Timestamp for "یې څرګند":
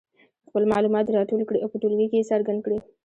2.19-2.59